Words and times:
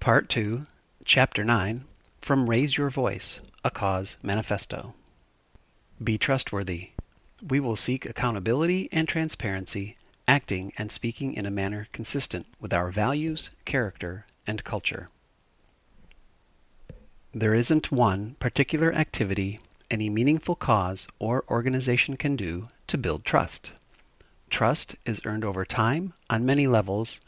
Part 0.00 0.28
2, 0.28 0.62
Chapter 1.04 1.42
9 1.42 1.84
From 2.20 2.48
Raise 2.48 2.76
Your 2.76 2.88
Voice 2.88 3.40
A 3.64 3.70
Cause 3.70 4.16
Manifesto. 4.22 4.94
Be 6.02 6.16
trustworthy. 6.16 6.90
We 7.46 7.58
will 7.58 7.74
seek 7.74 8.06
accountability 8.06 8.88
and 8.92 9.08
transparency, 9.08 9.96
acting 10.28 10.72
and 10.78 10.92
speaking 10.92 11.34
in 11.34 11.46
a 11.46 11.50
manner 11.50 11.88
consistent 11.92 12.46
with 12.60 12.72
our 12.72 12.92
values, 12.92 13.50
character, 13.64 14.24
and 14.46 14.62
culture. 14.62 15.08
There 17.34 17.54
isn't 17.54 17.90
one 17.90 18.36
particular 18.38 18.92
activity 18.92 19.58
any 19.90 20.08
meaningful 20.08 20.54
cause 20.54 21.08
or 21.18 21.44
organization 21.50 22.16
can 22.16 22.36
do 22.36 22.68
to 22.86 22.98
build 22.98 23.24
trust. 23.24 23.72
Trust 24.48 24.94
is 25.04 25.20
earned 25.24 25.44
over 25.44 25.64
time 25.64 26.14
on 26.30 26.46
many 26.46 26.66
levels, 26.66 27.18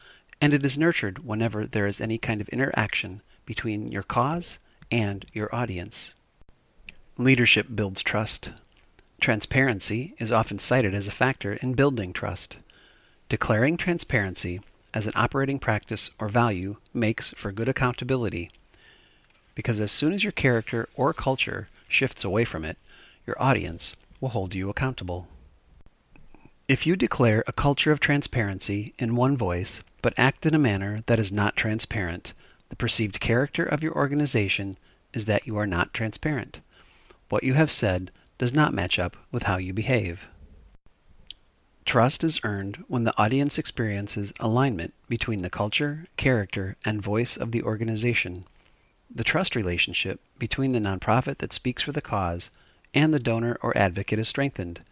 and 0.40 0.54
it 0.54 0.64
is 0.64 0.78
nurtured 0.78 1.24
whenever 1.24 1.66
there 1.66 1.86
is 1.86 2.00
any 2.00 2.18
kind 2.18 2.40
of 2.40 2.48
interaction 2.48 3.22
between 3.44 3.90
your 3.92 4.02
cause 4.02 4.58
and 4.90 5.26
your 5.32 5.54
audience. 5.54 6.14
Leadership 7.18 7.68
builds 7.74 8.02
trust. 8.02 8.50
Transparency 9.20 10.14
is 10.18 10.32
often 10.32 10.58
cited 10.58 10.94
as 10.94 11.06
a 11.06 11.12
factor 11.12 11.54
in 11.54 11.74
building 11.74 12.12
trust. 12.12 12.56
Declaring 13.28 13.76
transparency 13.76 14.60
as 14.94 15.06
an 15.06 15.12
operating 15.14 15.58
practice 15.58 16.10
or 16.18 16.28
value 16.28 16.76
makes 16.94 17.30
for 17.30 17.52
good 17.52 17.68
accountability 17.68 18.50
because 19.54 19.80
as 19.80 19.92
soon 19.92 20.12
as 20.14 20.24
your 20.24 20.32
character 20.32 20.88
or 20.94 21.12
culture 21.12 21.68
shifts 21.86 22.24
away 22.24 22.44
from 22.46 22.64
it, 22.64 22.78
your 23.26 23.40
audience 23.42 23.94
will 24.20 24.30
hold 24.30 24.54
you 24.54 24.70
accountable. 24.70 25.28
If 26.70 26.86
you 26.86 26.94
declare 26.94 27.42
a 27.48 27.52
culture 27.52 27.90
of 27.90 27.98
transparency 27.98 28.94
in 28.96 29.16
one 29.16 29.36
voice, 29.36 29.80
but 30.02 30.14
act 30.16 30.46
in 30.46 30.54
a 30.54 30.58
manner 30.60 31.02
that 31.06 31.18
is 31.18 31.32
not 31.32 31.56
transparent, 31.56 32.32
the 32.68 32.76
perceived 32.76 33.18
character 33.18 33.64
of 33.64 33.82
your 33.82 33.92
organization 33.96 34.78
is 35.12 35.24
that 35.24 35.48
you 35.48 35.56
are 35.56 35.66
not 35.66 35.92
transparent. 35.92 36.60
What 37.28 37.42
you 37.42 37.54
have 37.54 37.72
said 37.72 38.12
does 38.38 38.52
not 38.52 38.72
match 38.72 39.00
up 39.00 39.16
with 39.32 39.42
how 39.42 39.56
you 39.56 39.72
behave. 39.72 40.28
Trust 41.84 42.22
is 42.22 42.38
earned 42.44 42.84
when 42.86 43.02
the 43.02 43.18
audience 43.18 43.58
experiences 43.58 44.32
alignment 44.38 44.94
between 45.08 45.42
the 45.42 45.50
culture, 45.50 46.06
character, 46.16 46.76
and 46.84 47.02
voice 47.02 47.36
of 47.36 47.50
the 47.50 47.64
organization. 47.64 48.44
The 49.12 49.24
trust 49.24 49.56
relationship 49.56 50.20
between 50.38 50.70
the 50.70 50.78
nonprofit 50.78 51.38
that 51.38 51.52
speaks 51.52 51.82
for 51.82 51.90
the 51.90 52.00
cause 52.00 52.48
and 52.94 53.12
the 53.12 53.18
donor 53.18 53.58
or 53.60 53.76
advocate 53.76 54.20
is 54.20 54.28
strengthened. 54.28 54.82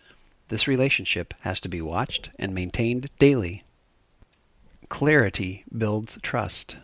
This 0.49 0.67
relationship 0.67 1.35
has 1.41 1.61
to 1.61 1.69
be 1.69 1.83
watched 1.83 2.31
and 2.39 2.55
maintained 2.55 3.11
daily. 3.19 3.65
Clarity 4.89 5.65
builds 5.77 6.19
trust. 6.23 6.77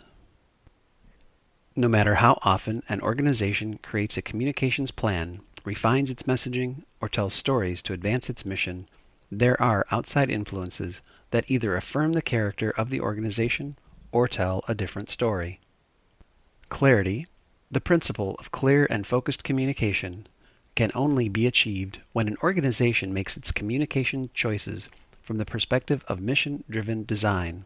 No 1.75 1.89
matter 1.89 2.17
how 2.17 2.39
often 2.43 2.83
an 2.89 3.01
organization 3.01 3.79
creates 3.79 4.17
a 4.17 4.23
communications 4.23 4.91
plan, 4.91 5.41
refines 5.65 6.11
its 6.11 6.25
messaging, 6.25 6.85
or 7.01 7.09
tells 7.09 7.35
stories 7.35 7.83
to 7.83 7.93
advance 7.93 8.29
its 8.29 8.45
mission, 8.45 8.87
there 9.31 9.61
are 9.61 9.87
outside 9.91 10.31
influences 10.31 11.01
that 11.31 11.51
either 11.51 11.77
affirm 11.77 12.13
the 12.13 12.23
character 12.23 12.71
of 12.71 12.91
the 12.91 13.01
organization 13.01 13.77
or 14.13 14.29
tell 14.29 14.63
a 14.69 14.75
different 14.75 15.11
story. 15.11 15.59
Clarity, 16.69 17.27
the 17.71 17.81
principle 17.81 18.37
of 18.39 18.53
clear 18.53 18.87
and 18.89 19.07
focused 19.07 19.43
communication, 19.43 20.29
can 20.75 20.91
only 20.95 21.29
be 21.29 21.47
achieved 21.47 22.01
when 22.13 22.29
an 22.29 22.37
organization 22.43 23.15
makes 23.15 23.37
its 23.37 23.53
communication 23.53 24.31
choices 24.35 24.89
from 25.23 25.39
the 25.39 25.45
perspective 25.45 26.05
of 26.09 26.21
mission 26.21 26.65
driven 26.69 27.05
design. 27.05 27.65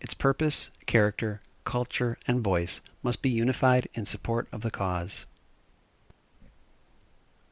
Its 0.00 0.14
purpose, 0.14 0.70
character, 0.86 1.40
culture, 1.64 2.18
and 2.26 2.40
voice 2.40 2.80
must 3.02 3.22
be 3.22 3.30
unified 3.30 3.88
in 3.94 4.06
support 4.06 4.46
of 4.52 4.60
the 4.60 4.70
cause. 4.70 5.26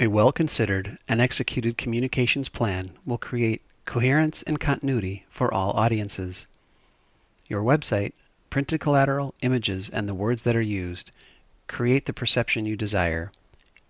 A 0.01 0.09
well 0.09 0.33
considered 0.33 0.99
and 1.09 1.21
executed 1.21 1.79
communications 1.79 2.49
plan 2.49 2.93
will 3.07 3.19
create 3.19 3.63
coherence 3.85 4.43
and 4.43 4.59
continuity 4.59 5.25
for 5.31 5.53
all 5.53 5.71
audiences. 5.73 6.47
Your 7.49 7.63
website, 7.63 8.13
printed 8.51 8.81
collateral, 8.81 9.35
images, 9.41 9.89
and 9.93 10.09
the 10.09 10.15
words 10.15 10.43
that 10.43 10.57
are 10.57 10.63
used 10.63 11.11
create 11.67 12.07
the 12.07 12.13
perception 12.13 12.65
you 12.65 12.77
desire. 12.77 13.31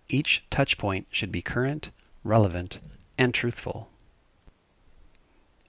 Each 0.09 0.43
touch 0.49 0.77
point 0.77 1.07
should 1.09 1.31
be 1.31 1.41
current, 1.41 1.89
relevant, 2.23 2.79
and 3.17 3.33
truthful. 3.33 3.89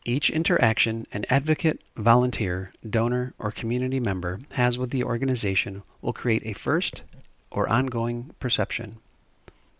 Each 0.04 0.30
interaction 0.30 1.06
an 1.10 1.24
advocate, 1.28 1.80
volunteer, 1.96 2.72
donor, 2.88 3.34
or 3.38 3.50
community 3.50 3.98
member 3.98 4.40
has 4.52 4.78
with 4.78 4.90
the 4.90 5.02
organization 5.02 5.82
will 6.00 6.12
create 6.12 6.42
a 6.44 6.52
first 6.52 7.02
or 7.50 7.68
ongoing 7.68 8.34
perception. 8.38 8.98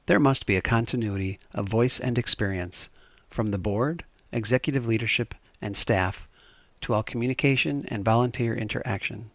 There 0.06 0.18
must 0.18 0.46
be 0.46 0.56
a 0.56 0.62
continuity 0.62 1.38
of 1.52 1.68
voice 1.68 2.00
and 2.00 2.18
experience 2.18 2.88
from 3.28 3.48
the 3.48 3.58
board, 3.58 4.04
executive 4.32 4.86
leadership, 4.86 5.34
and 5.60 5.76
staff 5.76 6.26
to 6.80 6.94
all 6.94 7.02
communication 7.02 7.84
and 7.88 8.04
volunteer 8.04 8.56
interaction. 8.56 9.30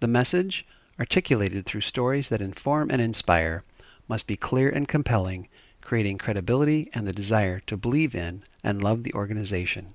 The 0.00 0.06
message, 0.06 0.66
articulated 0.98 1.66
through 1.66 1.80
stories 1.82 2.28
that 2.28 2.42
inform 2.42 2.90
and 2.90 3.00
inspire, 3.00 3.62
must 4.12 4.26
be 4.26 4.36
clear 4.36 4.68
and 4.68 4.86
compelling, 4.86 5.48
creating 5.80 6.18
credibility 6.18 6.90
and 6.92 7.06
the 7.06 7.14
desire 7.14 7.60
to 7.60 7.78
believe 7.78 8.14
in 8.14 8.42
and 8.62 8.82
love 8.82 9.04
the 9.04 9.14
organization. 9.14 9.90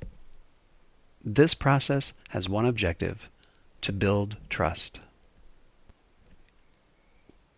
This 1.23 1.53
process 1.53 2.13
has 2.29 2.49
one 2.49 2.65
objective 2.65 3.29
to 3.81 3.91
build 3.91 4.37
trust. 4.49 4.99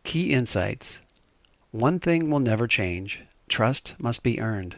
Key 0.03 0.33
insights 0.33 0.99
One 1.71 1.97
thing 1.97 2.29
will 2.29 2.41
never 2.41 2.67
change 2.67 3.21
trust 3.47 3.95
must 3.97 4.21
be 4.21 4.41
earned, 4.41 4.75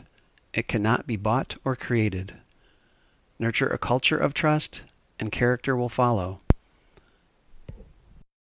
it 0.53 0.67
cannot 0.67 1.07
be 1.07 1.15
bought 1.15 1.55
or 1.65 1.75
created. 1.75 2.35
Nurture 3.39 3.69
a 3.69 3.79
culture 3.79 4.19
of 4.19 4.35
trust, 4.35 4.81
and 5.19 5.31
character 5.31 5.75
will 5.75 5.89
follow. 5.89 6.41